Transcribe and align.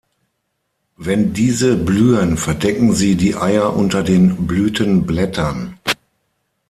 Wenn 0.97 1.31
diese 1.33 1.77
blühen 1.77 2.35
verdecken 2.35 2.93
sie 2.95 3.13
die 3.15 3.35
Eier 3.35 3.75
unter 3.75 4.01
den 4.01 4.47
Blütenblättern. 4.47 5.77